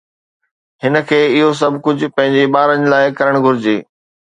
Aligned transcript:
هن 0.83 0.95
کي 1.11 1.21
اهو 1.27 1.49
سڀ 1.61 1.73
ڪجهه 1.85 2.13
پنهنجي 2.17 2.51
ٻارن 2.59 2.79
لاءِ 2.95 3.03
ڪرڻ 3.23 3.35
گهرجي 3.43 3.77